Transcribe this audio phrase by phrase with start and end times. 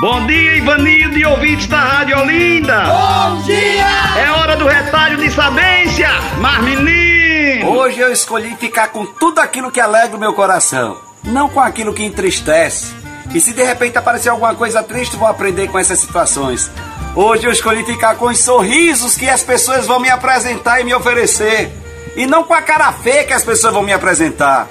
[0.00, 2.84] Bom dia, Ivanildo e ouvintes da Rádio Olinda.
[2.84, 3.84] Bom dia!
[4.18, 7.68] É hora do retalho de sabência, mas menino.
[7.70, 11.92] Hoje eu escolhi ficar com tudo aquilo que alegra o meu coração, não com aquilo
[11.92, 12.94] que entristece.
[13.34, 16.70] E se de repente aparecer alguma coisa triste, vou aprender com essas situações.
[17.14, 20.94] Hoje eu escolhi ficar com os sorrisos que as pessoas vão me apresentar e me
[20.94, 21.70] oferecer,
[22.16, 24.66] e não com a cara feia que as pessoas vão me apresentar.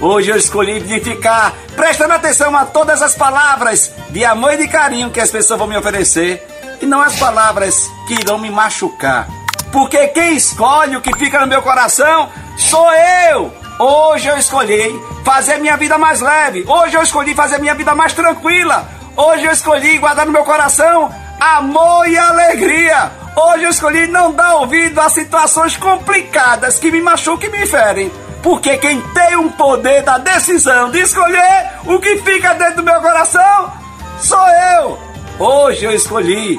[0.00, 5.10] Hoje eu escolhi ficar prestando atenção a todas as palavras de amor e de carinho
[5.10, 6.42] que as pessoas vão me oferecer
[6.80, 9.28] e não as palavras que irão me machucar.
[9.70, 12.90] Porque quem escolhe o que fica no meu coração sou
[13.30, 13.52] eu.
[13.78, 16.64] Hoje eu escolhi fazer minha vida mais leve.
[16.66, 18.88] Hoje eu escolhi fazer minha vida mais tranquila.
[19.14, 23.12] Hoje eu escolhi guardar no meu coração amor e alegria.
[23.36, 28.29] Hoje eu escolhi não dar ouvido a situações complicadas que me machucam e me ferem.
[28.42, 33.00] Porque quem tem o poder da decisão de escolher o que fica dentro do meu
[33.00, 33.72] coração
[34.18, 34.98] sou eu.
[35.38, 36.58] Hoje eu escolhi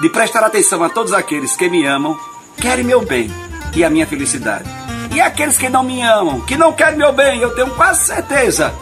[0.00, 2.18] de prestar atenção a todos aqueles que me amam,
[2.56, 3.30] querem meu bem
[3.74, 4.68] e a minha felicidade.
[5.14, 8.72] E aqueles que não me amam, que não querem meu bem, eu tenho quase certeza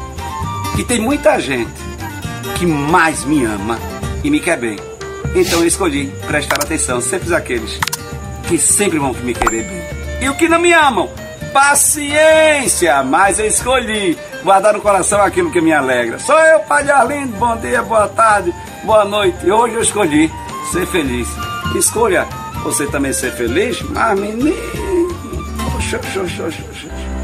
[0.76, 1.70] que tem muita gente
[2.56, 3.78] que mais me ama
[4.22, 4.78] e me quer bem.
[5.34, 7.78] Então eu escolhi prestar atenção sempre àqueles
[8.46, 9.82] que sempre vão me querer bem.
[10.22, 11.08] E o que não me amam,
[11.52, 16.18] paciência, mas eu escolhi guardar no coração aquilo que me alegra.
[16.18, 19.50] Sou eu, Padre Arlindo, bom dia, boa tarde, boa noite.
[19.50, 20.30] Hoje eu escolhi
[20.72, 21.28] ser feliz.
[21.74, 22.26] Escolha
[22.62, 24.54] você também ser feliz, mas menino,
[25.76, 27.19] oxa, oxa, oxa.